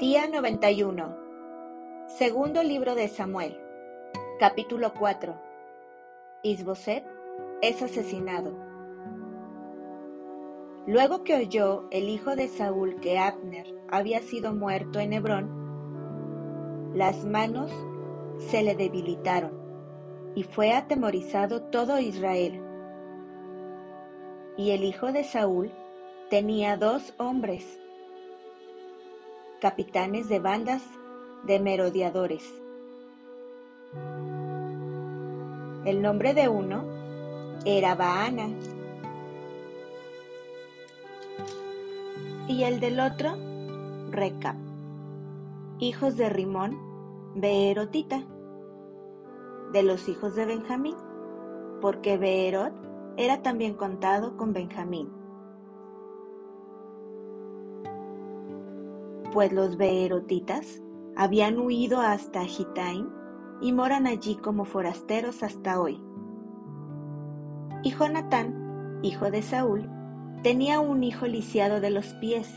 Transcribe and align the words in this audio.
Día 0.00 0.26
91. 0.26 1.14
Segundo 2.06 2.62
libro 2.62 2.94
de 2.94 3.06
Samuel. 3.06 3.60
Capítulo 4.38 4.94
4. 4.98 5.34
Isboset 6.42 7.04
es 7.60 7.82
asesinado. 7.82 8.50
Luego 10.86 11.22
que 11.22 11.34
oyó 11.34 11.86
el 11.90 12.08
hijo 12.08 12.34
de 12.34 12.48
Saúl 12.48 12.98
que 13.00 13.18
Abner 13.18 13.66
había 13.90 14.22
sido 14.22 14.54
muerto 14.54 15.00
en 15.00 15.12
Hebrón, 15.12 16.94
las 16.94 17.26
manos 17.26 17.70
se 18.38 18.62
le 18.62 18.74
debilitaron 18.74 19.52
y 20.34 20.44
fue 20.44 20.72
atemorizado 20.72 21.64
todo 21.64 22.00
Israel. 22.00 22.58
Y 24.56 24.70
el 24.70 24.82
hijo 24.82 25.12
de 25.12 25.24
Saúl 25.24 25.70
tenía 26.30 26.78
dos 26.78 27.12
hombres 27.18 27.78
capitanes 29.60 30.28
de 30.28 30.40
bandas 30.40 30.82
de 31.44 31.60
merodeadores. 31.60 32.42
El 35.84 36.00
nombre 36.00 36.32
de 36.34 36.48
uno 36.48 36.84
era 37.64 37.94
Baana 37.94 38.48
y 42.48 42.64
el 42.64 42.80
del 42.80 43.00
otro 43.00 43.36
Recap, 44.10 44.56
hijos 45.78 46.16
de 46.16 46.30
Rimón, 46.30 46.78
Beerotita, 47.34 48.22
de 49.72 49.82
los 49.82 50.08
hijos 50.08 50.34
de 50.34 50.46
Benjamín, 50.46 50.96
porque 51.80 52.16
Beerot 52.16 52.72
era 53.16 53.42
también 53.42 53.74
contado 53.74 54.36
con 54.36 54.52
Benjamín. 54.52 55.19
Pues 59.32 59.52
los 59.52 59.76
beerotitas 59.76 60.82
habían 61.16 61.58
huido 61.58 62.00
hasta 62.00 62.44
Gitaim 62.44 63.08
y 63.60 63.72
moran 63.72 64.06
allí 64.06 64.36
como 64.36 64.64
forasteros 64.64 65.42
hasta 65.42 65.80
hoy. 65.80 66.02
Y 67.82 67.90
Jonatán, 67.90 69.00
hijo 69.02 69.30
de 69.30 69.42
Saúl, 69.42 69.88
tenía 70.42 70.80
un 70.80 71.02
hijo 71.02 71.26
lisiado 71.26 71.80
de 71.80 71.90
los 71.90 72.06
pies. 72.14 72.48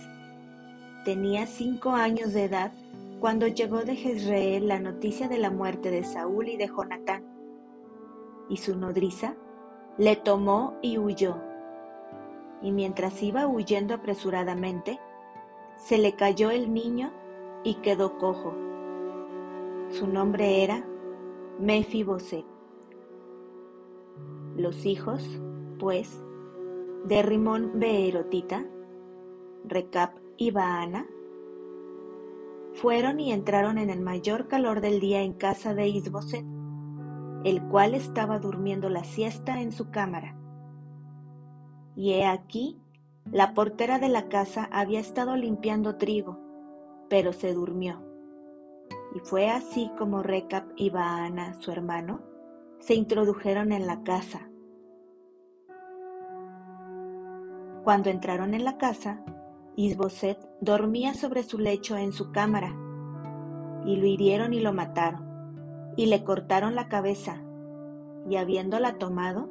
Tenía 1.06 1.48
cinco 1.48 1.92
años 1.92 2.34
de 2.34 2.46
edad 2.46 2.72
cuando 3.20 3.48
llegó 3.48 3.84
de 3.84 3.96
Jezreel 3.96 4.68
la 4.68 4.80
noticia 4.80 5.28
de 5.28 5.38
la 5.38 5.50
muerte 5.50 5.92
de 5.92 6.04
Saúl 6.04 6.50
y 6.50 6.58
de 6.58 6.68
Jonatán. 6.68 7.24
Y 8.50 8.58
su 8.58 8.78
nodriza 8.78 9.36
le 9.98 10.16
tomó 10.16 10.78
y 10.82 10.98
huyó. 10.98 11.38
Y 12.62 12.72
mientras 12.72 13.22
iba 13.22 13.48
huyendo 13.48 13.94
apresuradamente, 13.94 15.00
se 15.84 15.98
le 15.98 16.16
cayó 16.16 16.50
el 16.50 16.73
niño 16.73 17.12
y 17.66 17.76
quedó 17.76 18.17
cojo. 18.17 18.53
Su 19.89 20.08
nombre 20.08 20.64
era 20.64 20.88
Mefiboset. 21.59 22.45
Los 24.56 24.86
hijos, 24.86 25.42
pues, 25.80 26.23
de 27.06 27.22
Rimón 27.22 27.72
Beerotita, 27.76 28.66
Recap 29.66 30.16
y 30.38 30.52
Baana, 30.52 31.06
fueron 32.76 33.20
y 33.20 33.34
entraron 33.34 33.78
en 33.78 33.89
el 33.89 34.00
mayor 34.00 34.48
calor 34.48 34.80
del 34.80 35.02
día 35.02 35.22
en 35.22 35.34
casa 35.34 35.73
de 35.73 35.89
Isboset, 35.89 36.45
el 37.44 37.61
cual 37.67 37.94
estaba 37.94 38.39
durmiendo 38.39 38.88
la 38.88 39.04
siesta 39.04 39.61
en 39.61 39.73
su 39.73 39.92
cámara. 39.92 40.38
Y 41.95 42.14
he 42.14 42.26
aquí 42.26 42.83
la 43.32 43.54
portera 43.54 44.00
de 44.00 44.10
la 44.10 44.28
casa 44.28 44.68
había 44.72 45.00
estado 45.00 45.36
limpiando 45.36 45.96
trigo, 45.96 46.40
pero 47.10 47.32
se 47.34 47.54
durmió. 47.54 48.02
Y 49.16 49.20
fue 49.20 49.50
así 49.50 49.89
como 49.98 50.22
Recap 50.22 50.66
y 50.76 50.89
Baana, 50.89 51.54
su 51.54 51.72
hermano, 51.72 52.22
se 52.80 52.95
introdujeron 52.95 53.72
en 53.72 53.88
la 53.88 54.04
casa. 54.04 54.50
Cuando 57.83 58.10
entraron 58.10 58.54
en 58.54 58.66
la 58.66 58.78
casa, 58.78 59.23
Isboset 59.76 60.38
dormía 60.62 61.14
sobre 61.14 61.44
su 61.44 61.60
lecho 61.60 61.98
en 61.98 62.12
su 62.12 62.32
cámara, 62.32 62.76
y 63.86 63.95
lo 63.95 64.06
hirieron 64.06 64.54
y 64.54 64.60
lo 64.60 64.73
mataron, 64.73 65.94
y 65.95 66.08
le 66.08 66.23
cortaron 66.23 66.76
la 66.76 66.88
cabeza, 66.88 67.42
y 68.30 68.36
habiéndola 68.36 68.98
tomado, 68.98 69.50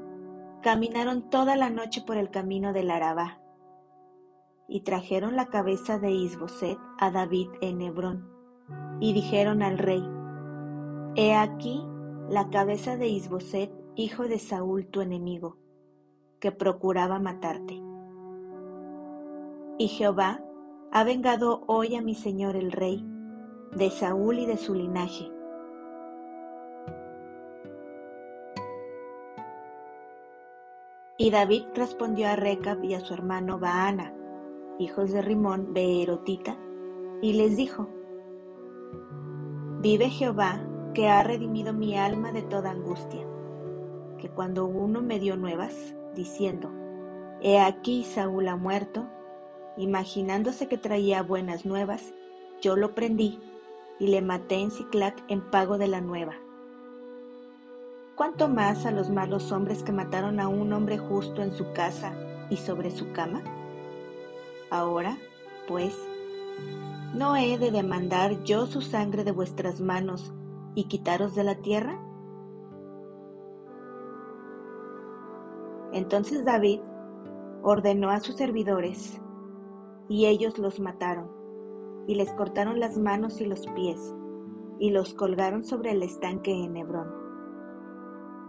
caminaron 0.62 1.28
toda 1.31 1.56
la 1.56 1.71
noche 1.71 2.03
por 2.03 2.16
el 2.16 2.31
camino 2.31 2.72
del 2.72 2.91
Arabá 2.91 3.41
y 4.69 4.81
trajeron 4.81 5.37
la 5.37 5.47
cabeza 5.47 5.99
de 5.99 6.11
Isboset 6.11 6.78
a 6.99 7.11
David 7.11 7.49
en 7.61 7.81
Hebrón, 7.81 8.28
y 9.00 9.12
dijeron 9.12 9.62
al 9.62 9.78
rey, 9.78 10.03
He 11.15 11.34
aquí 11.34 11.84
la 12.28 12.49
cabeza 12.49 12.97
de 12.97 13.09
Isboset, 13.09 13.71
hijo 13.97 14.25
de 14.25 14.39
Saúl 14.39 14.87
tu 14.87 15.00
enemigo, 15.00 15.59
que 16.41 16.53
procuraba 16.53 17.19
matarte. 17.19 17.83
Y 19.78 19.89
Jehová 19.89 20.43
ha 20.91 21.05
vengado 21.05 21.65
hoy 21.67 21.97
a 21.97 22.03
mi 22.03 22.15
señor 22.15 22.56
el 22.56 22.73
rey, 22.73 23.06
de 23.77 23.91
Saúl 23.91 24.39
y 24.39 24.47
de 24.47 24.56
su 24.56 24.75
linaje. 24.75 25.31
Y 31.19 31.31
David 31.31 31.65
respondió 31.75 32.29
a 32.29 32.37
Recab 32.37 32.83
y 32.84 32.94
a 32.94 33.00
su 33.00 33.15
hermano 33.15 33.59
Baana, 33.59 34.15
hijos 34.78 35.12
de 35.12 35.22
Rimón, 35.22 35.72
Beerotita, 35.72 36.56
y 37.21 37.34
les 37.34 37.56
dijo, 37.56 37.88
Vive 39.81 40.10
Jehová, 40.10 40.60
que 40.94 41.09
ha 41.09 41.22
redimido 41.22 41.72
mi 41.72 41.97
alma 41.97 42.33
de 42.33 42.43
toda 42.43 42.71
angustia, 42.71 43.27
que 44.19 44.28
cuando 44.28 44.66
uno 44.66 45.03
me 45.03 45.19
dio 45.19 45.37
nuevas, 45.37 45.94
diciendo, 46.15 46.71
He 47.41 47.59
aquí 47.59 48.05
Saúl 48.05 48.49
ha 48.49 48.56
muerto, 48.56 49.09
imaginándose 49.77 50.69
que 50.69 50.78
traía 50.78 51.22
buenas 51.22 51.65
nuevas, 51.65 52.12
yo 52.61 52.77
lo 52.77 52.94
prendí 52.94 53.41
y 53.99 54.09
le 54.09 54.22
maté 54.22 54.56
en 54.56 54.71
Ciclac 54.71 55.25
en 55.28 55.41
pago 55.50 55.78
de 55.78 55.88
la 55.88 56.00
nueva. 56.00 56.34
¿Cuánto 58.15 58.49
más 58.49 58.87
a 58.87 58.91
los 58.93 59.11
malos 59.11 59.50
hombres 59.50 59.82
que 59.82 59.91
mataron 59.91 60.38
a 60.38 60.47
un 60.47 60.72
hombre 60.72 60.99
justo 60.99 61.43
en 61.43 61.53
su 61.53 61.72
casa 61.72 62.12
y 62.50 62.56
sobre 62.56 62.91
su 62.91 63.11
cama? 63.12 63.43
Ahora, 64.72 65.19
pues, 65.69 65.94
¿no 67.12 67.37
he 67.37 67.59
de 67.59 67.71
demandar 67.71 68.43
yo 68.43 68.65
su 68.65 68.81
sangre 68.81 69.22
de 69.22 69.31
vuestras 69.31 69.83
manos 69.83 70.33
y 70.75 70.84
quitaros 70.84 71.34
de 71.34 71.44
la 71.44 71.56
tierra? 71.56 72.00
Entonces 75.93 76.47
David 76.47 76.81
ordenó 77.62 78.09
a 78.09 78.21
sus 78.21 78.37
servidores, 78.37 79.21
y 80.09 80.25
ellos 80.25 80.59
los 80.59 80.81
mataron, 80.81 81.31
y 82.06 82.15
les 82.15 82.32
cortaron 82.32 82.81
las 82.81 82.97
manos 82.97 83.43
y 83.43 83.44
los 83.44 83.66
pies, 83.75 84.16
y 84.78 84.88
los 84.88 85.12
colgaron 85.12 85.65
sobre 85.65 85.91
el 85.91 86.03
estanque 86.03 86.50
en 86.50 86.78
Hebrón. 86.78 87.12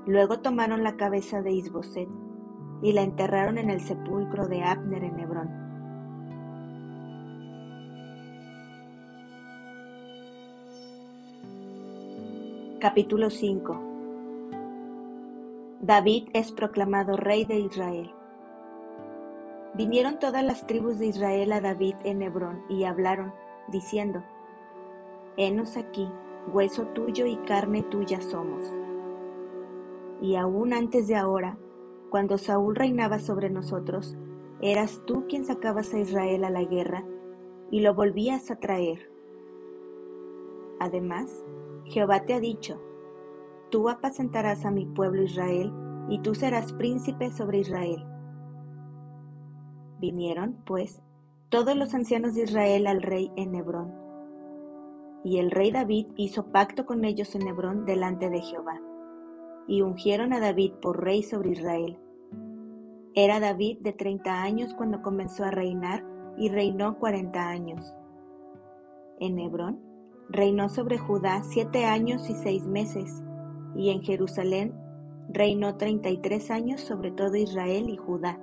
Luego 0.07 0.39
tomaron 0.39 0.85
la 0.85 0.95
cabeza 0.95 1.41
de 1.41 1.51
Isboset, 1.51 2.07
y 2.81 2.93
la 2.93 3.01
enterraron 3.01 3.57
en 3.57 3.69
el 3.69 3.81
sepulcro 3.81 4.47
de 4.47 4.63
Abner 4.63 5.03
en 5.03 5.19
Hebrón. 5.19 5.62
Capítulo 12.83 13.29
5 13.29 13.79
David 15.79 16.27
es 16.33 16.51
proclamado 16.51 17.15
rey 17.15 17.45
de 17.45 17.57
Israel. 17.57 18.11
Vinieron 19.73 20.19
todas 20.19 20.43
las 20.43 20.67
tribus 20.67 20.99
de 20.99 21.05
Israel 21.05 21.53
a 21.53 21.61
David 21.61 21.95
en 22.03 22.21
Hebrón 22.21 22.65
y 22.67 22.83
hablaron, 22.83 23.31
diciendo, 23.69 24.21
Henos 25.37 25.77
aquí, 25.77 26.09
hueso 26.51 26.87
tuyo 26.87 27.25
y 27.25 27.37
carne 27.37 27.83
tuya 27.83 28.19
somos. 28.19 28.65
Y 30.21 30.35
aún 30.35 30.73
antes 30.73 31.07
de 31.07 31.15
ahora, 31.15 31.57
cuando 32.09 32.37
Saúl 32.37 32.75
reinaba 32.75 33.19
sobre 33.19 33.49
nosotros, 33.49 34.17
eras 34.59 35.01
tú 35.05 35.25
quien 35.29 35.45
sacabas 35.45 35.93
a 35.93 35.99
Israel 35.99 36.43
a 36.43 36.49
la 36.49 36.65
guerra 36.65 37.05
y 37.71 37.79
lo 37.79 37.93
volvías 37.93 38.51
a 38.51 38.57
traer. 38.57 39.09
Además, 40.81 41.45
Jehová 41.85 42.25
te 42.25 42.33
ha 42.33 42.39
dicho, 42.39 42.81
tú 43.69 43.89
apacentarás 43.89 44.65
a 44.65 44.71
mi 44.71 44.85
pueblo 44.85 45.23
Israel, 45.23 45.73
y 46.09 46.19
tú 46.19 46.35
serás 46.35 46.73
príncipe 46.73 47.31
sobre 47.31 47.59
Israel. 47.59 48.05
Vinieron, 49.99 50.57
pues, 50.65 51.01
todos 51.49 51.75
los 51.77 51.93
ancianos 51.93 52.35
de 52.35 52.43
Israel 52.43 52.87
al 52.87 53.01
rey 53.01 53.31
en 53.35 53.55
Hebrón. 53.55 53.93
Y 55.23 55.39
el 55.39 55.51
rey 55.51 55.71
David 55.71 56.07
hizo 56.17 56.51
pacto 56.51 56.85
con 56.85 57.05
ellos 57.05 57.35
en 57.35 57.47
Hebrón 57.47 57.85
delante 57.85 58.29
de 58.29 58.41
Jehová, 58.41 58.81
y 59.67 59.81
ungieron 59.81 60.33
a 60.33 60.39
David 60.39 60.73
por 60.81 61.01
rey 61.03 61.23
sobre 61.23 61.51
Israel. 61.51 61.99
Era 63.15 63.39
David 63.39 63.79
de 63.81 63.93
treinta 63.93 64.41
años 64.41 64.73
cuando 64.73 65.01
comenzó 65.01 65.45
a 65.45 65.51
reinar, 65.51 66.03
y 66.37 66.49
reinó 66.49 66.97
cuarenta 66.97 67.47
años. 67.47 67.95
en 69.19 69.39
Hebrón, 69.39 69.79
reinó 70.29 70.69
sobre 70.69 70.97
Judá 70.97 71.43
siete 71.43 71.85
años 71.85 72.29
y 72.29 72.35
seis 72.35 72.65
meses, 72.65 73.23
y 73.75 73.89
en 73.89 74.01
Jerusalén 74.01 74.73
reinó 75.29 75.77
treinta 75.77 76.09
y 76.09 76.17
tres 76.17 76.51
años 76.51 76.81
sobre 76.81 77.11
todo 77.11 77.35
Israel 77.35 77.89
y 77.89 77.97
Judá. 77.97 78.39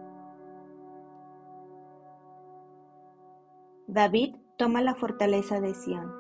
David 3.87 4.37
toma 4.57 4.83
la 4.83 4.95
fortaleza 4.95 5.61
de 5.61 5.75
Sión. 5.75 6.13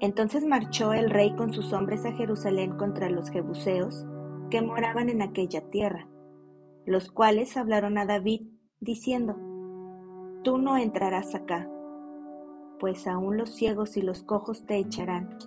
Entonces 0.00 0.44
marchó 0.44 0.92
el 0.92 1.10
rey 1.10 1.34
con 1.36 1.52
sus 1.52 1.72
hombres 1.72 2.04
a 2.04 2.12
Jerusalén 2.12 2.76
contra 2.76 3.10
los 3.10 3.30
jebuseos 3.30 4.06
que 4.50 4.62
moraban 4.62 5.08
en 5.08 5.22
aquella 5.22 5.68
tierra, 5.70 6.08
los 6.86 7.10
cuales 7.10 7.56
hablaron 7.56 7.98
a 7.98 8.06
David, 8.06 8.42
diciendo, 8.80 9.36
Tú 10.42 10.58
no 10.58 10.76
entrarás 10.76 11.34
acá, 11.34 11.70
pues 12.84 13.06
aún 13.06 13.38
los 13.38 13.48
ciegos 13.48 13.96
y 13.96 14.02
los 14.02 14.22
cojos 14.24 14.66
te 14.66 14.76
echarán, 14.76 15.38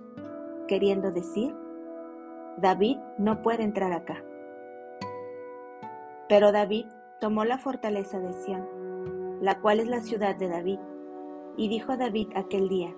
queriendo 0.67 1.11
decir, 1.11 1.55
David 2.57 2.97
no 3.19 3.43
puede 3.43 3.61
entrar 3.61 3.93
acá. 3.93 4.23
Pero 6.27 6.51
David 6.51 6.87
tomó 7.21 7.45
la 7.45 7.59
fortaleza 7.59 8.19
de 8.19 8.33
Sión, 8.33 8.65
la 9.39 9.61
cual 9.61 9.81
es 9.81 9.87
la 9.87 9.99
ciudad 9.99 10.35
de 10.35 10.47
David, 10.47 10.79
y 11.57 11.69
dijo 11.69 11.91
a 11.91 11.97
David 11.97 12.29
aquel 12.33 12.69
día, 12.69 12.95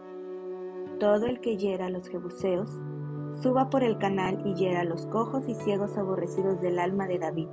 Todo 1.02 1.26
el 1.26 1.42
que 1.42 1.58
hiera 1.58 1.88
a 1.88 1.90
los 1.90 2.08
jebuseos, 2.08 2.72
suba 3.42 3.70
por 3.70 3.84
el 3.84 3.98
canal 3.98 4.42
y 4.46 4.54
hiera 4.54 4.80
a 4.80 4.86
los 4.86 5.06
cojos 5.08 5.50
y 5.50 5.54
ciegos 5.54 5.98
aborrecidos 5.98 6.62
del 6.62 6.80
alma 6.80 7.08
de 7.08 7.20
David. 7.20 7.50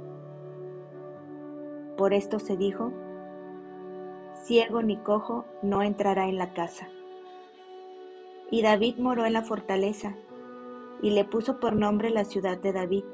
Por 1.96 2.14
esto 2.14 2.38
se 2.38 2.56
dijo, 2.56 2.92
ciego 4.46 4.80
ni 4.80 4.96
cojo 4.98 5.44
no 5.62 5.82
entrará 5.82 6.28
en 6.28 6.38
la 6.38 6.54
casa. 6.54 6.88
Y 8.48 8.62
David 8.62 8.98
moró 8.98 9.24
en 9.26 9.32
la 9.32 9.42
fortaleza, 9.42 10.14
y 11.02 11.10
le 11.10 11.24
puso 11.24 11.58
por 11.58 11.74
nombre 11.74 12.10
la 12.10 12.24
ciudad 12.24 12.56
de 12.56 12.72
David, 12.72 13.04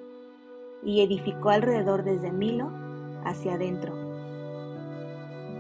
y 0.83 1.01
edificó 1.01 1.49
alrededor 1.49 2.05
desde 2.05 2.31
Milo 2.31 2.71
hacia 3.25 3.55
adentro. 3.55 3.95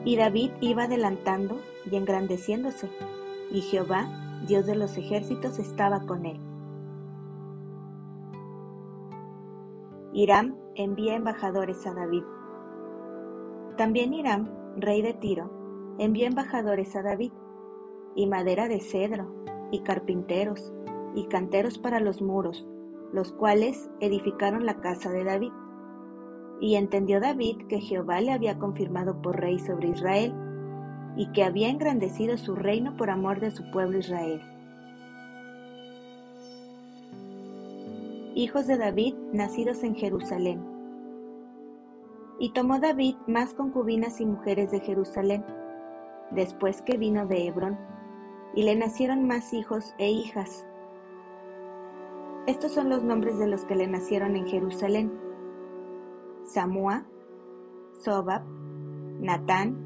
Y 0.04 0.16
David 0.16 0.50
iba 0.60 0.82
adelantando 0.82 1.58
y 1.90 1.96
engrandeciéndose, 1.96 2.90
y 3.50 3.62
Jehová, 3.62 4.42
Dios 4.46 4.66
de 4.66 4.76
los 4.76 4.98
ejércitos, 4.98 5.58
estaba 5.58 6.00
con 6.00 6.26
él. 6.26 6.38
Hiram 10.12 10.54
envía 10.74 11.14
embajadores 11.14 11.86
a 11.86 11.94
David. 11.94 12.24
También 13.78 14.12
Hiram, 14.12 14.50
rey 14.76 15.00
de 15.00 15.14
Tiro, 15.14 15.61
envió 15.98 16.26
embajadores 16.26 16.94
a 16.96 17.02
David, 17.02 17.32
y 18.14 18.26
madera 18.26 18.68
de 18.68 18.80
cedro, 18.80 19.34
y 19.70 19.80
carpinteros, 19.80 20.72
y 21.14 21.26
canteros 21.26 21.78
para 21.78 22.00
los 22.00 22.22
muros, 22.22 22.66
los 23.12 23.32
cuales 23.32 23.90
edificaron 24.00 24.66
la 24.66 24.80
casa 24.80 25.10
de 25.10 25.24
David. 25.24 25.52
Y 26.60 26.76
entendió 26.76 27.20
David 27.20 27.66
que 27.68 27.80
Jehová 27.80 28.20
le 28.20 28.32
había 28.32 28.58
confirmado 28.58 29.20
por 29.20 29.40
rey 29.40 29.58
sobre 29.58 29.88
Israel, 29.88 30.34
y 31.16 31.30
que 31.32 31.44
había 31.44 31.68
engrandecido 31.68 32.38
su 32.38 32.54
reino 32.54 32.96
por 32.96 33.10
amor 33.10 33.40
de 33.40 33.50
su 33.50 33.70
pueblo 33.70 33.98
Israel. 33.98 34.40
hijos 38.34 38.66
de 38.66 38.78
David 38.78 39.14
nacidos 39.32 39.82
en 39.82 39.94
Jerusalén. 39.94 40.60
Y 42.38 42.52
tomó 42.52 42.80
David 42.80 43.16
más 43.26 43.54
concubinas 43.54 44.20
y 44.20 44.26
mujeres 44.26 44.70
de 44.70 44.80
Jerusalén, 44.80 45.44
después 46.34 46.82
que 46.82 46.96
vino 46.96 47.26
de 47.26 47.46
Hebrón, 47.46 47.78
y 48.54 48.64
le 48.64 48.76
nacieron 48.76 49.26
más 49.26 49.52
hijos 49.52 49.94
e 49.98 50.10
hijas. 50.10 50.66
Estos 52.46 52.72
son 52.72 52.88
los 52.88 53.02
nombres 53.02 53.38
de 53.38 53.46
los 53.46 53.64
que 53.64 53.76
le 53.76 53.86
nacieron 53.86 54.36
en 54.36 54.46
Jerusalén. 54.46 55.12
Samúa, 56.44 57.06
Sobab, 58.02 58.42
Natán, 59.20 59.76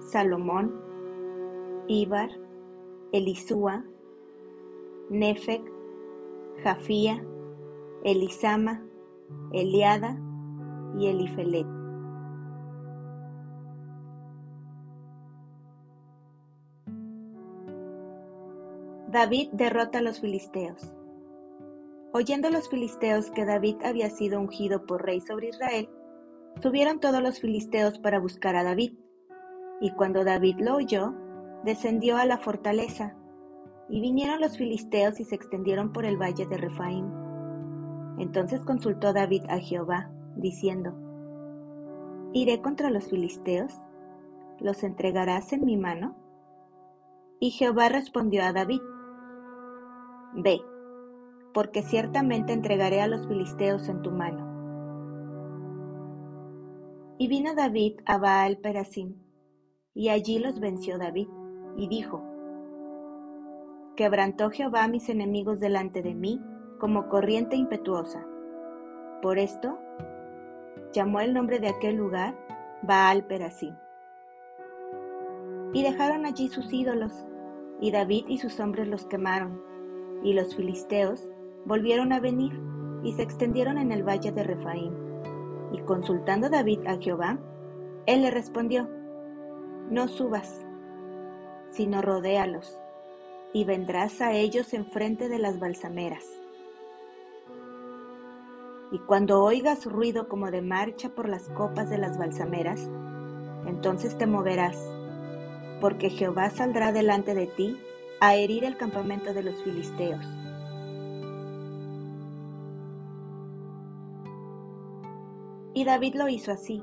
Salomón, 0.00 0.74
Ibar, 1.86 2.30
Elisúa, 3.12 3.84
Nefec, 5.10 5.62
Jafía, 6.62 7.22
Elisama, 8.02 8.82
Eliada 9.52 10.18
y 10.98 11.08
Elifelet. 11.08 11.83
David 19.14 19.48
derrota 19.52 20.00
a 20.00 20.02
los 20.02 20.20
filisteos. 20.20 20.92
Oyendo 22.12 22.50
los 22.50 22.68
filisteos 22.68 23.30
que 23.30 23.46
David 23.46 23.76
había 23.84 24.10
sido 24.10 24.40
ungido 24.40 24.84
por 24.84 25.06
rey 25.06 25.20
sobre 25.20 25.48
Israel, 25.48 25.88
subieron 26.60 27.00
todos 27.00 27.22
los 27.22 27.40
filisteos 27.40 27.98
para 27.98 28.18
buscar 28.18 28.56
a 28.56 28.64
David. 28.64 28.92
Y 29.80 29.92
cuando 29.92 30.24
David 30.24 30.56
lo 30.58 30.76
oyó, 30.76 31.14
descendió 31.64 32.16
a 32.16 32.26
la 32.26 32.38
fortaleza, 32.38 33.16
y 33.88 34.00
vinieron 34.00 34.40
los 34.40 34.58
filisteos 34.58 35.20
y 35.20 35.24
se 35.24 35.36
extendieron 35.36 35.92
por 35.92 36.04
el 36.04 36.16
valle 36.16 36.46
de 36.46 36.56
Refaim 36.56 37.24
entonces 38.18 38.62
consultó 38.62 39.12
David 39.12 39.42
a 39.48 39.58
Jehová, 39.58 40.10
diciendo, 40.36 40.94
¿Iré 42.32 42.60
contra 42.60 42.90
los 42.90 43.08
filisteos? 43.08 43.72
¿Los 44.60 44.84
entregarás 44.84 45.52
en 45.52 45.64
mi 45.64 45.76
mano? 45.76 46.16
Y 47.40 47.50
Jehová 47.50 47.88
respondió 47.88 48.44
a 48.44 48.52
David, 48.52 48.80
Ve, 50.34 50.60
porque 51.52 51.82
ciertamente 51.82 52.52
entregaré 52.52 53.00
a 53.00 53.06
los 53.06 53.26
filisteos 53.28 53.88
en 53.88 54.02
tu 54.02 54.10
mano. 54.10 54.52
Y 57.18 57.28
vino 57.28 57.54
David 57.54 58.00
a 58.06 58.18
Baal 58.18 58.58
Perasim, 58.58 59.14
y 59.94 60.08
allí 60.08 60.40
los 60.40 60.58
venció 60.58 60.98
David, 60.98 61.28
y 61.76 61.88
dijo, 61.88 62.22
Quebrantó 63.96 64.50
Jehová 64.50 64.84
a 64.84 64.88
mis 64.88 65.08
enemigos 65.08 65.60
delante 65.60 66.02
de 66.02 66.14
mí, 66.14 66.40
como 66.80 67.08
corriente 67.08 67.54
impetuosa. 67.54 68.26
Por 69.22 69.38
esto, 69.38 69.78
llamó 70.92 71.20
el 71.20 71.32
nombre 71.32 71.60
de 71.60 71.68
aquel 71.68 71.94
lugar 71.94 72.36
Baal 72.82 73.24
Perasim. 73.26 73.76
Y 75.72 75.84
dejaron 75.84 76.26
allí 76.26 76.48
sus 76.48 76.72
ídolos, 76.72 77.24
y 77.80 77.92
David 77.92 78.24
y 78.26 78.38
sus 78.38 78.58
hombres 78.58 78.88
los 78.88 79.06
quemaron, 79.06 79.62
y 80.24 80.32
los 80.32 80.56
filisteos 80.56 81.28
volvieron 81.64 82.12
a 82.12 82.18
venir 82.18 82.60
y 83.04 83.12
se 83.12 83.22
extendieron 83.22 83.78
en 83.78 83.92
el 83.92 84.02
valle 84.02 84.32
de 84.32 84.42
Refaim. 84.42 84.92
Y 85.72 85.78
consultando 85.82 86.50
David 86.50 86.80
a 86.88 86.96
Jehová, 86.96 87.38
él 88.06 88.22
le 88.22 88.32
respondió, 88.32 88.88
No 89.88 90.08
subas, 90.08 90.66
sino 91.70 92.02
rodéalos, 92.02 92.76
y 93.52 93.64
vendrás 93.64 94.20
a 94.20 94.32
ellos 94.32 94.74
enfrente 94.74 95.28
de 95.28 95.38
las 95.38 95.60
balsameras 95.60 96.24
y 98.94 98.98
cuando 99.00 99.42
oigas 99.42 99.86
ruido 99.86 100.28
como 100.28 100.52
de 100.52 100.62
marcha 100.62 101.08
por 101.08 101.28
las 101.28 101.48
copas 101.48 101.90
de 101.90 101.98
las 101.98 102.16
balsameras, 102.16 102.88
entonces 103.66 104.16
te 104.16 104.28
moverás, 104.28 104.78
porque 105.80 106.10
Jehová 106.10 106.48
saldrá 106.50 106.92
delante 106.92 107.34
de 107.34 107.48
ti 107.48 107.76
a 108.20 108.34
herir 108.34 108.64
el 108.64 108.76
campamento 108.76 109.34
de 109.34 109.42
los 109.42 109.62
filisteos. 109.62 110.24
Y 115.74 115.84
David 115.84 116.14
lo 116.14 116.28
hizo 116.28 116.52
así, 116.52 116.82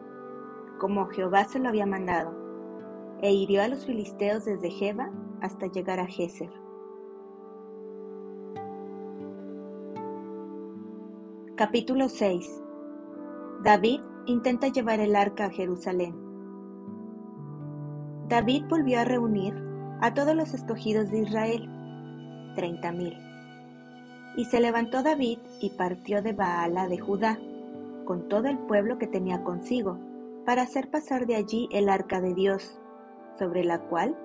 como 0.79 1.07
Jehová 1.07 1.45
se 1.45 1.59
lo 1.59 1.69
había 1.69 1.85
mandado, 1.85 2.33
e 3.21 3.31
hirió 3.31 3.63
a 3.63 3.67
los 3.67 3.85
filisteos 3.85 4.45
desde 4.45 4.69
Jeba 4.69 5.09
hasta 5.41 5.67
llegar 5.67 5.99
a 5.99 6.07
Geser. 6.07 6.51
Capítulo 11.55 12.09
6 12.09 12.63
David 13.63 14.01
intenta 14.25 14.67
llevar 14.69 14.99
el 14.99 15.15
arca 15.15 15.45
a 15.45 15.49
Jerusalén. 15.51 16.15
David 18.27 18.65
volvió 18.67 18.99
a 18.99 19.05
reunir 19.05 19.70
a 20.01 20.13
todos 20.13 20.35
los 20.35 20.53
escogidos 20.53 21.09
de 21.11 21.19
Israel, 21.19 21.69
treinta 22.55 22.91
mil. 22.91 23.17
Y 24.35 24.45
se 24.45 24.59
levantó 24.59 25.03
David 25.03 25.39
y 25.61 25.69
partió 25.71 26.21
de 26.21 26.33
Baala 26.33 26.87
de 26.87 26.97
Judá, 26.97 27.39
con 28.05 28.27
todo 28.27 28.47
el 28.47 28.57
pueblo 28.57 28.97
que 28.97 29.07
tenía 29.07 29.43
consigo, 29.43 29.97
para 30.45 30.63
hacer 30.63 30.89
pasar 30.89 31.27
de 31.27 31.35
allí 31.35 31.69
el 31.71 31.87
arca 31.87 32.19
de 32.19 32.33
Dios, 32.33 32.79
sobre 33.37 33.63
la 33.63 33.79
cual 33.79 34.17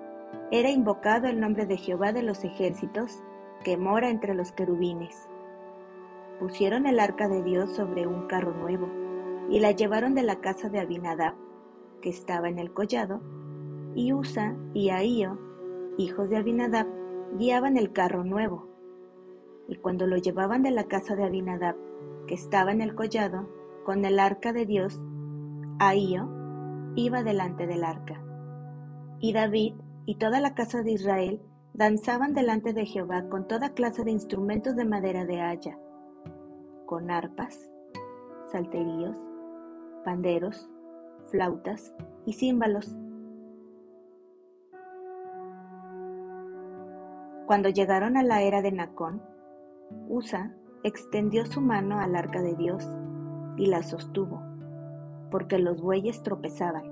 era 0.51 0.69
invocado 0.69 1.27
el 1.27 1.39
nombre 1.39 1.65
de 1.65 1.77
Jehová 1.77 2.11
de 2.11 2.23
los 2.23 2.43
ejércitos, 2.43 3.21
que 3.63 3.77
mora 3.77 4.09
entre 4.09 4.33
los 4.33 4.51
querubines 4.51 5.27
pusieron 6.39 6.85
el 6.85 6.99
arca 6.99 7.27
de 7.27 7.43
Dios 7.43 7.75
sobre 7.75 8.07
un 8.07 8.27
carro 8.27 8.53
nuevo 8.53 8.87
y 9.49 9.59
la 9.59 9.71
llevaron 9.71 10.13
de 10.13 10.23
la 10.23 10.37
casa 10.37 10.69
de 10.69 10.79
Abinadab, 10.79 11.33
que 12.01 12.09
estaba 12.09 12.49
en 12.49 12.59
el 12.59 12.73
collado, 12.73 13.21
y 13.95 14.13
Usa 14.13 14.55
y 14.73 14.89
Ahío, 14.89 15.39
hijos 15.97 16.29
de 16.29 16.37
Abinadab, 16.37 16.87
guiaban 17.37 17.77
el 17.77 17.91
carro 17.91 18.23
nuevo. 18.23 18.69
Y 19.67 19.75
cuando 19.77 20.07
lo 20.07 20.17
llevaban 20.17 20.63
de 20.63 20.71
la 20.71 20.85
casa 20.85 21.15
de 21.15 21.25
Abinadab, 21.25 21.75
que 22.27 22.35
estaba 22.35 22.71
en 22.71 22.81
el 22.81 22.95
collado, 22.95 23.49
con 23.85 24.05
el 24.05 24.19
arca 24.19 24.53
de 24.53 24.65
Dios, 24.65 25.01
Ahío 25.79 26.29
iba 26.95 27.23
delante 27.23 27.67
del 27.67 27.83
arca. 27.83 28.21
Y 29.19 29.33
David 29.33 29.75
y 30.05 30.15
toda 30.15 30.39
la 30.39 30.55
casa 30.55 30.83
de 30.83 30.91
Israel 30.91 31.41
danzaban 31.73 32.33
delante 32.33 32.73
de 32.73 32.85
Jehová 32.85 33.29
con 33.29 33.47
toda 33.47 33.73
clase 33.73 34.03
de 34.03 34.11
instrumentos 34.11 34.75
de 34.75 34.85
madera 34.85 35.25
de 35.25 35.41
haya, 35.41 35.77
con 36.85 37.11
arpas, 37.11 37.69
salterios, 38.51 39.15
panderos, 40.03 40.69
flautas 41.29 41.93
y 42.25 42.33
címbalos. 42.33 42.95
Cuando 47.47 47.69
llegaron 47.69 48.17
a 48.17 48.23
la 48.23 48.41
era 48.41 48.61
de 48.61 48.73
Nacón, 48.73 49.21
Usa 50.09 50.53
extendió 50.83 51.45
su 51.45 51.61
mano 51.61 51.97
al 51.97 52.13
arca 52.17 52.41
de 52.41 52.55
Dios 52.55 52.85
y 53.55 53.67
la 53.67 53.83
sostuvo, 53.83 54.41
porque 55.31 55.57
los 55.57 55.81
bueyes 55.81 56.21
tropezaban. 56.23 56.83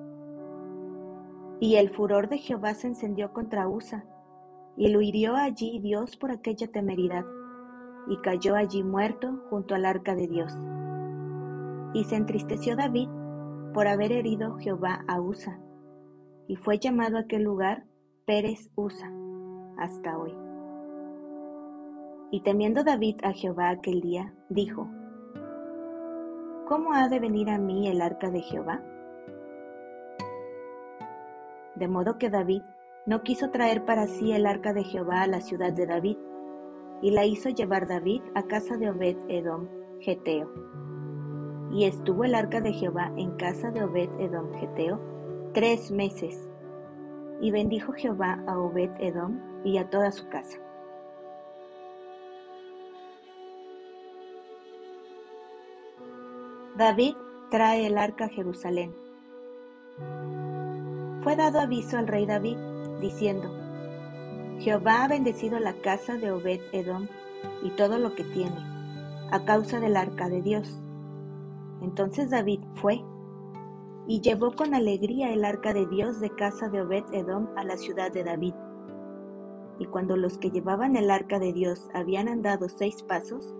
Y 1.59 1.75
el 1.75 1.89
furor 1.89 2.29
de 2.29 2.37
Jehová 2.37 2.73
se 2.73 2.87
encendió 2.87 3.33
contra 3.33 3.67
Usa, 3.67 4.05
y 4.77 4.87
lo 4.87 5.01
hirió 5.01 5.35
allí 5.35 5.81
Dios 5.81 6.15
por 6.15 6.31
aquella 6.31 6.71
temeridad, 6.71 7.25
y 8.07 8.15
cayó 8.21 8.55
allí 8.55 8.81
muerto 8.81 9.43
junto 9.49 9.75
al 9.75 9.83
arca 9.83 10.15
de 10.15 10.29
Dios. 10.29 10.57
Y 11.93 12.05
se 12.05 12.15
entristeció 12.15 12.77
David 12.77 13.09
por 13.73 13.87
haber 13.89 14.13
herido 14.13 14.55
Jehová 14.55 15.03
a 15.09 15.19
Usa, 15.19 15.59
y 16.47 16.55
fue 16.55 16.79
llamado 16.79 17.17
aquel 17.17 17.43
lugar 17.43 17.83
Pérez 18.25 18.71
Usa 18.75 19.11
hasta 19.77 20.17
hoy. 20.17 20.44
Y 22.35 22.41
temiendo 22.41 22.83
David 22.83 23.15
a 23.23 23.31
Jehová 23.31 23.69
aquel 23.69 24.01
día, 24.01 24.33
dijo, 24.49 24.89
¿Cómo 26.67 26.91
ha 26.91 27.07
de 27.07 27.21
venir 27.21 27.49
a 27.49 27.57
mí 27.57 27.87
el 27.87 28.01
arca 28.01 28.29
de 28.29 28.41
Jehová? 28.41 28.83
De 31.75 31.87
modo 31.87 32.17
que 32.17 32.29
David 32.29 32.61
no 33.05 33.23
quiso 33.23 33.51
traer 33.51 33.85
para 33.85 34.07
sí 34.07 34.33
el 34.33 34.47
arca 34.47 34.73
de 34.73 34.83
Jehová 34.83 35.21
a 35.21 35.27
la 35.27 35.39
ciudad 35.39 35.71
de 35.71 35.85
David, 35.85 36.17
y 37.01 37.11
la 37.11 37.23
hizo 37.23 37.47
llevar 37.47 37.87
David 37.87 38.21
a 38.33 38.43
casa 38.43 38.75
de 38.75 38.89
Obed 38.89 39.15
Edom, 39.29 39.69
Geteo. 40.01 40.51
Y 41.71 41.85
estuvo 41.85 42.25
el 42.25 42.35
arca 42.35 42.59
de 42.59 42.73
Jehová 42.73 43.13
en 43.15 43.31
casa 43.37 43.71
de 43.71 43.81
Obed 43.81 44.09
Edom, 44.19 44.51
Geteo, 44.55 44.99
tres 45.53 45.89
meses. 45.89 46.49
Y 47.39 47.51
bendijo 47.51 47.93
Jehová 47.93 48.43
a 48.45 48.59
Obed 48.59 48.91
Edom 48.99 49.39
y 49.63 49.77
a 49.77 49.89
toda 49.89 50.11
su 50.11 50.27
casa. 50.27 50.64
David 56.77 57.15
trae 57.51 57.87
el 57.87 57.97
arca 57.97 58.25
a 58.25 58.27
Jerusalén. 58.27 58.93
Fue 61.23 61.37
dado 61.37 61.61
aviso 61.61 61.97
al 61.97 62.05
rey 62.05 62.25
David, 62.25 62.57
diciendo, 62.99 63.49
Jehová 64.59 65.05
ha 65.05 65.07
bendecido 65.07 65.57
la 65.59 65.71
casa 65.75 66.17
de 66.17 66.33
Obed 66.33 66.59
Edom 66.73 67.07
y 67.63 67.69
todo 67.69 67.97
lo 67.97 68.13
que 68.13 68.25
tiene, 68.25 68.57
a 69.31 69.45
causa 69.45 69.79
del 69.79 69.95
arca 69.95 70.27
de 70.27 70.41
Dios. 70.41 70.81
Entonces 71.81 72.29
David 72.29 72.59
fue 72.73 73.01
y 74.05 74.19
llevó 74.19 74.51
con 74.53 74.73
alegría 74.73 75.31
el 75.31 75.45
arca 75.45 75.73
de 75.73 75.85
Dios 75.85 76.19
de 76.19 76.31
casa 76.31 76.67
de 76.67 76.81
Obed 76.81 77.05
Edom 77.13 77.47
a 77.55 77.63
la 77.63 77.77
ciudad 77.77 78.11
de 78.11 78.25
David. 78.25 78.53
Y 79.79 79.85
cuando 79.85 80.17
los 80.17 80.37
que 80.37 80.51
llevaban 80.51 80.97
el 80.97 81.09
arca 81.09 81.39
de 81.39 81.53
Dios 81.53 81.87
habían 81.93 82.27
andado 82.27 82.67
seis 82.67 83.01
pasos, 83.01 83.55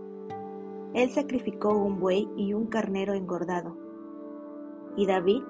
él 0.96 1.10
sacrificó 1.10 1.78
un 1.78 2.00
buey 2.00 2.30
y 2.38 2.54
un 2.54 2.68
carnero 2.68 3.14
engordado. 3.14 3.76
Y 4.96 5.06
David 5.06 5.44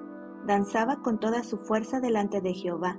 danzaba 0.44 1.02
con 1.02 1.20
toda 1.20 1.44
su 1.44 1.56
fuerza 1.56 2.00
delante 2.00 2.40
de 2.40 2.52
Jehová, 2.52 2.98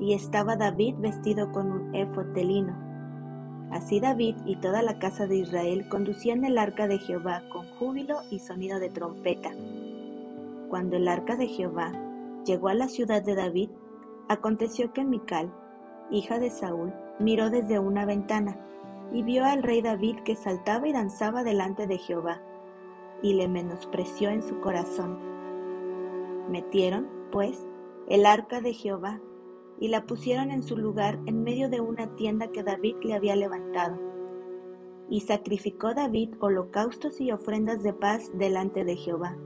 y 0.00 0.14
estaba 0.14 0.56
David 0.56 0.94
vestido 0.98 1.52
con 1.52 1.70
un 1.70 1.94
efod 1.94 2.24
de 2.28 2.42
lino. 2.42 3.68
Así 3.70 4.00
David 4.00 4.36
y 4.46 4.56
toda 4.56 4.80
la 4.82 4.98
casa 4.98 5.26
de 5.26 5.36
Israel 5.36 5.86
conducían 5.90 6.44
el 6.46 6.56
arca 6.56 6.88
de 6.88 6.98
Jehová 6.98 7.42
con 7.52 7.66
júbilo 7.78 8.16
y 8.30 8.38
sonido 8.38 8.80
de 8.80 8.88
trompeta. 8.88 9.50
Cuando 10.70 10.96
el 10.96 11.06
arca 11.06 11.36
de 11.36 11.48
Jehová 11.48 11.92
llegó 12.46 12.68
a 12.68 12.74
la 12.74 12.88
ciudad 12.88 13.22
de 13.22 13.34
David, 13.34 13.68
aconteció 14.28 14.90
que 14.94 15.04
Mical, 15.04 15.52
hija 16.10 16.38
de 16.38 16.48
Saúl, 16.48 16.94
miró 17.20 17.50
desde 17.50 17.78
una 17.78 18.06
ventana 18.06 18.58
y 19.12 19.22
vio 19.22 19.44
al 19.44 19.62
rey 19.62 19.82
David 19.82 20.20
que 20.24 20.36
saltaba 20.36 20.88
y 20.88 20.92
danzaba 20.92 21.44
delante 21.44 21.86
de 21.86 21.98
Jehová, 21.98 22.42
y 23.22 23.34
le 23.34 23.48
menospreció 23.48 24.30
en 24.30 24.42
su 24.42 24.60
corazón. 24.60 25.18
Metieron, 26.48 27.08
pues, 27.30 27.66
el 28.08 28.26
arca 28.26 28.60
de 28.60 28.74
Jehová, 28.74 29.20
y 29.78 29.88
la 29.88 30.06
pusieron 30.06 30.50
en 30.50 30.62
su 30.62 30.76
lugar 30.76 31.18
en 31.26 31.42
medio 31.42 31.68
de 31.68 31.80
una 31.80 32.14
tienda 32.16 32.48
que 32.48 32.62
David 32.62 32.96
le 33.02 33.14
había 33.14 33.36
levantado. 33.36 33.98
Y 35.08 35.20
sacrificó 35.20 35.94
David 35.94 36.34
holocaustos 36.40 37.20
y 37.20 37.32
ofrendas 37.32 37.82
de 37.82 37.92
paz 37.92 38.30
delante 38.34 38.84
de 38.84 38.96
Jehová. 38.96 39.36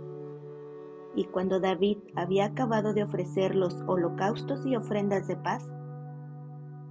Y 1.14 1.24
cuando 1.24 1.58
David 1.58 1.98
había 2.14 2.46
acabado 2.46 2.92
de 2.92 3.02
ofrecer 3.02 3.54
los 3.54 3.82
holocaustos 3.86 4.64
y 4.66 4.76
ofrendas 4.76 5.26
de 5.26 5.36
paz, 5.36 5.72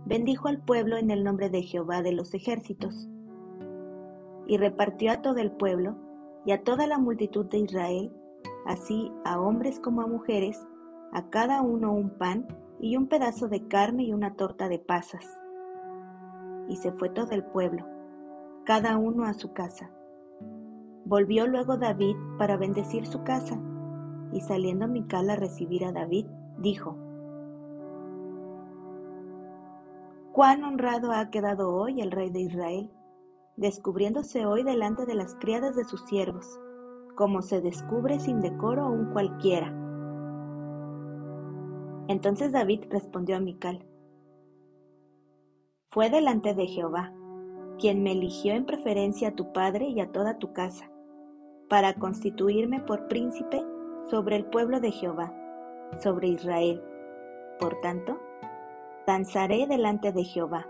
bendijo 0.08 0.48
al 0.48 0.60
pueblo 0.60 0.98
en 0.98 1.12
el 1.12 1.24
nombre 1.24 1.50
de 1.50 1.62
Jehová 1.62 2.02
de 2.02 2.14
los 2.14 2.34
ejércitos. 2.34 3.10
Y 4.48 4.58
repartió 4.58 5.12
a 5.12 5.22
todo 5.22 5.38
el 5.38 5.52
pueblo 5.52 5.98
y 6.46 6.54
a 6.54 6.64
toda 6.64 6.88
la 6.88 6.98
multitud 6.98 7.46
de 7.48 7.60
Israel, 7.60 8.14
así 8.66 9.12
a 9.26 9.40
hombres 9.40 9.80
como 9.82 10.02
a 10.02 10.08
mujeres, 10.08 10.66
a 11.12 11.30
cada 11.30 11.62
uno 11.62 11.92
un 11.92 12.12
pan 12.12 12.48
y 12.80 12.96
un 12.96 13.08
pedazo 13.08 13.50
de 13.50 13.68
carne 13.68 14.04
y 14.04 14.14
una 14.14 14.36
torta 14.36 14.70
de 14.70 14.80
pasas. 14.80 15.26
Y 16.70 16.78
se 16.78 16.94
fue 16.94 17.10
todo 17.10 17.32
el 17.32 17.44
pueblo, 17.44 17.86
cada 18.66 18.98
uno 18.98 19.26
a 19.26 19.34
su 19.34 19.52
casa. 19.52 19.92
Volvió 21.04 21.48
luego 21.48 21.78
David 21.78 22.16
para 22.38 22.56
bendecir 22.56 23.06
su 23.06 23.24
casa, 23.24 23.60
y 24.32 24.42
saliendo 24.42 24.88
Mical 24.88 25.30
a 25.30 25.36
recibir 25.36 25.86
a 25.86 25.92
David, 25.92 26.28
dijo, 26.60 26.98
Cuán 30.38 30.64
honrado 30.64 31.14
ha 31.14 31.32
quedado 31.32 31.76
hoy 31.76 32.00
el 32.00 32.12
rey 32.12 32.30
de 32.30 32.42
Israel, 32.42 32.92
descubriéndose 33.56 34.46
hoy 34.46 34.62
delante 34.62 35.08
de 35.08 35.16
las 35.16 35.34
criadas 35.34 35.76
de 35.76 35.84
sus 35.84 36.06
siervos, 36.06 36.60
como 37.16 37.42
se 37.42 37.60
descubre 37.60 38.20
sin 38.20 38.40
decoro 38.40 38.86
un 38.86 39.12
cualquiera. 39.14 39.74
Entonces 42.08 42.52
David 42.52 42.84
respondió 42.92 43.36
a 43.36 43.40
Mical, 43.40 43.84
Fue 45.90 46.12
delante 46.12 46.54
de 46.54 46.68
Jehová, 46.68 47.12
quien 47.80 48.04
me 48.04 48.12
eligió 48.12 48.54
en 48.54 48.68
preferencia 48.68 49.30
a 49.30 49.36
tu 49.36 49.52
padre 49.54 49.88
y 49.88 50.02
a 50.02 50.12
toda 50.12 50.38
tu 50.38 50.54
casa, 50.54 50.88
para 51.68 51.96
constituirme 51.96 52.80
por 52.82 53.08
príncipe 53.08 53.66
sobre 54.12 54.36
el 54.36 54.46
pueblo 54.46 54.82
de 54.82 54.92
Jehová, 54.92 55.34
sobre 56.00 56.28
Israel. 56.28 56.80
Por 57.60 57.82
tanto, 57.82 58.20
danzaré 59.08 59.68
delante 59.68 60.12
de 60.12 60.26
Jehová. 60.26 60.68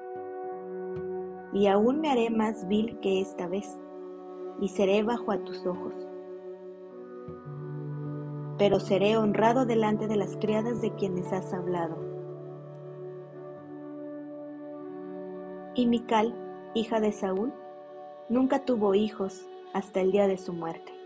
Y 1.54 1.66
aún 1.66 2.00
me 2.02 2.12
haré 2.12 2.30
más 2.30 2.68
vil 2.68 3.00
que 3.00 3.20
esta 3.20 3.48
vez, 3.48 3.68
y 4.62 4.68
seré 4.70 5.02
bajo 5.02 5.32
a 5.32 5.44
tus 5.44 5.66
ojos. 5.66 5.94
Pero 8.60 8.80
seré 8.80 9.18
honrado 9.18 9.66
delante 9.66 10.08
de 10.08 10.18
las 10.18 10.38
criadas 10.38 10.82
de 10.82 10.94
quienes 10.94 11.34
has 11.34 11.52
hablado. 11.52 11.98
Y 15.74 15.88
Mical, 15.88 16.36
hija 16.76 17.00
de 17.00 17.12
Saúl, 17.12 17.52
nunca 18.30 18.66
tuvo 18.66 18.94
hijos 18.94 19.48
hasta 19.74 20.02
el 20.02 20.12
día 20.12 20.28
de 20.28 20.38
su 20.38 20.54
muerte. 20.54 20.97